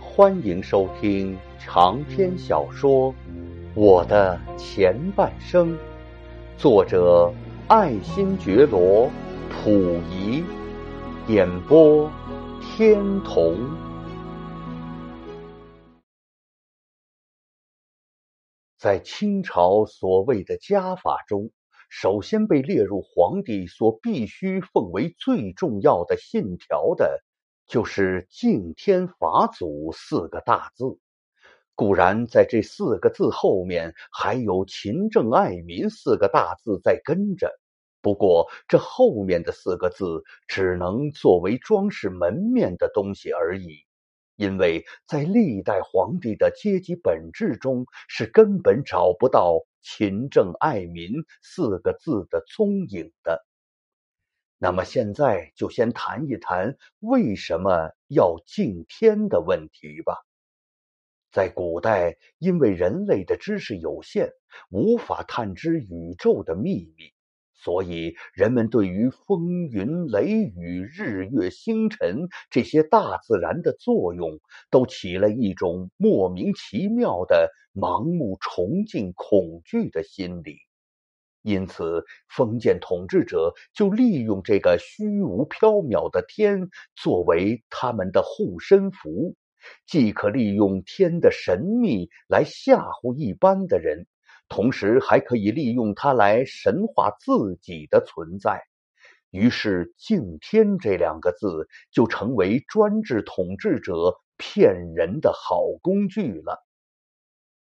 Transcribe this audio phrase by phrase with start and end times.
[0.00, 3.12] 欢迎收听长篇小说
[3.74, 5.72] 《我的前半生》，
[6.56, 7.32] 作者
[7.68, 9.06] 爱新觉罗·
[9.64, 10.42] 溥仪，
[11.28, 12.10] 演播
[12.60, 13.56] 天童。
[18.76, 21.50] 在清朝所谓的家法中，
[21.90, 27.22] 首先被列入皇帝所必须奉为最重要的信条的。
[27.68, 30.98] 就是“敬天法祖”四个大字，
[31.74, 37.52] 固然在这四个字后面还有“勤政爱民”四个大字在跟着，
[38.00, 43.84] 不过这后面的四个字只能作为装饰门面的东西而已，
[44.36, 51.12] 因为在历代皇帝的阶级本质中是根本找不到“勤政爱民”
[51.44, 53.44] 四个字的踪影的。
[54.58, 60.16] 那么现在就先谈一谈为什么要敬天的问题吧。
[61.30, 64.32] 在古代，因为人类的知识有限，
[64.70, 67.12] 无法探知宇宙的秘密，
[67.54, 80.67] 所以人们对于风云雷雨、日月星辰这些大自然的作用，都起了一种莫名其妙的盲目崇敬、恐惧的心理。
[81.42, 89.36] 因此，封建统治者就利用这个虚无缥缈的天作为他们的护身符，
[89.86, 94.06] 既可利用天的神秘来吓唬一般的人，
[94.48, 98.62] 同时还可以利用它来神化自己的存在。
[99.30, 106.66] 于是，“敬天”这两个字就成为专制统治者骗人的好工具了。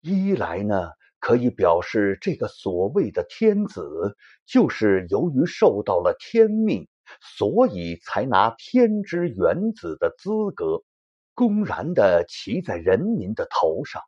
[0.00, 0.90] 一来呢？
[1.24, 6.86] 可以表示，这个所谓的天子，就是由于受到了天命，
[7.22, 10.82] 所以才拿天之元子的资格，
[11.32, 14.02] 公然的骑在人民的头上。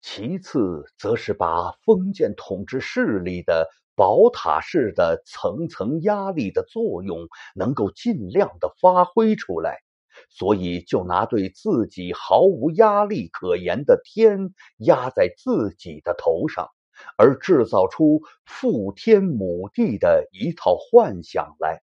[0.00, 9.83] 其次，则是把封建统治势力的宝塔式的层层压力的作用，能够尽量的发挥出来。
[10.30, 16.68] 所以，就拿对自己毫无压力可言的天压在自己的头上，
[17.16, 21.82] 而制造出父天母地的一套幻想来，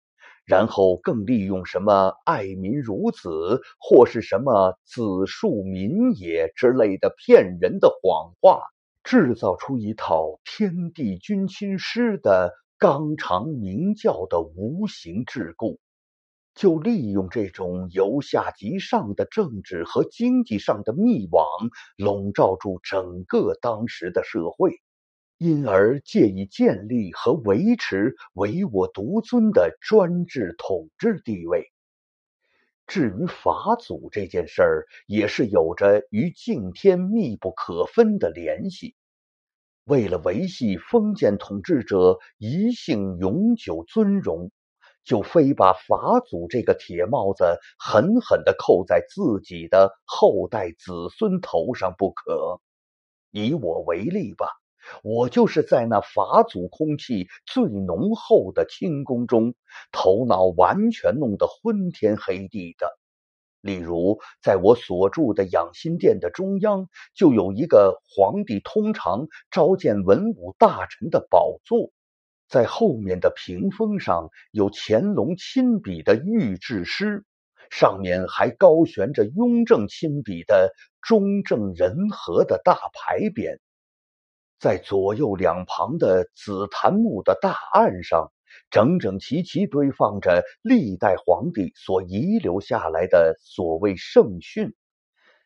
[0.45, 8.63] 然后更利用什么爱民如子或是什么子庶民也之类的骗人的谎话，
[9.05, 15.79] 制造出一套天地君亲师的纲常名教的无形桎梏。
[16.55, 21.47] 就利用这种由下及上的政治和经济上的密网，
[21.97, 24.81] 笼罩住整个当时的社会，
[25.39, 31.73] 因而借以建立和维持唯我独尊的专制统治地位。
[32.87, 38.95] 至于法祖这件事儿，也是有着与敬天密不可分的联系。
[39.85, 44.51] 为了维系封建统治者一姓永久尊荣。
[45.05, 52.61] 就非把法祖这个铁帽子狠狠地扣在自己的后代子孙头上不可。
[53.31, 54.47] 以我为例吧，
[55.03, 59.55] 我就是在那法祖空气最浓厚的清宫中，
[59.91, 62.99] 头脑完全弄得昏天黑地的。
[63.61, 71.93] 例如，在我所住的养心殿的中央，就有一个皇帝通常召见文武大臣的宝座。
[72.53, 77.25] 在后面的屏风上有乾隆亲笔的御制诗，
[77.71, 83.59] 上面还高悬着雍正亲笔的“中正仁和”的大牌匾。
[84.59, 88.31] 在左右两旁的紫檀木的大案上，
[88.69, 94.75] 整整齐齐堆放着历代皇帝所遗留下来的所谓圣训。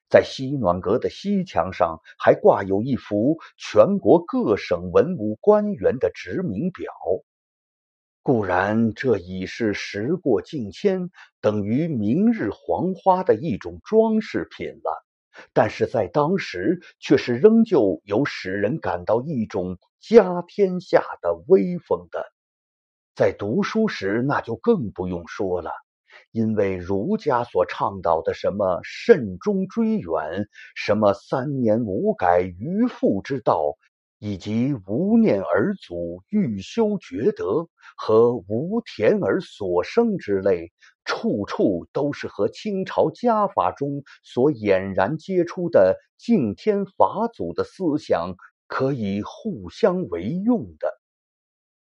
[0.08, 6.92] 在西暖阁的西墙上，还挂有一幅全国各省文武官员的职名表。
[8.22, 15.06] 固然，这已是时过境迁，等于明日黄花的一种装饰品了。
[15.52, 22.24] 但是在当时，却是仍旧有使人感到一种家天下的威风的。
[23.14, 25.70] 在读书时，那就更不用说了。
[26.36, 33.78] 因为儒家所倡导的什么慎终追远、什么三年无改于父之道，
[34.18, 37.66] 以及无念而祖欲修厥德
[37.96, 40.70] 和无田而所生之类，
[41.06, 48.34] 处处都是和清朝家法中所俨然接出的敬天法祖的思想
[48.66, 51.00] 可以互相为用的。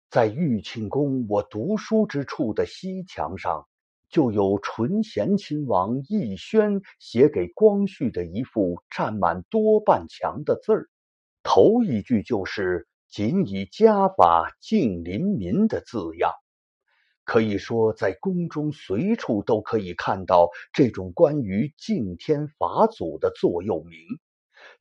[0.10, 3.68] 在玉庆宫我读书之处的西墙上。
[4.10, 10.90] 就有纯贤亲王奕轩写给光绪的一幅占满多半墙的字儿，
[11.44, 16.32] 头一句就是“仅以家法敬临民”的字样。
[17.24, 24.00] 可以说，在宫中随处都可以看到这种关于敬天法祖的座右铭。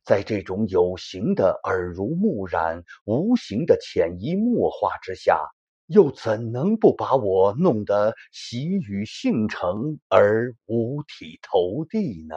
[0.03, 5.39] 在这种有形的耳濡目染、无形的潜移默化之下，
[5.89, 12.35] 又怎能不把我弄得喜与幸成而五体投地呢？